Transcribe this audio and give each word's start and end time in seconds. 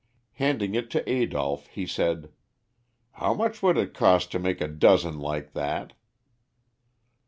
Handing 0.31 0.73
it 0.73 0.89
to 0.89 1.07
Adolph, 1.07 1.67
he 1.67 1.85
said, 1.85 2.31
"How 3.11 3.35
much 3.35 3.61
would 3.61 3.77
it 3.77 3.93
cost 3.93 4.31
to 4.31 4.39
make 4.39 4.59
a 4.59 4.67
dozen 4.67 5.19
like 5.19 5.53
that?" 5.53 5.93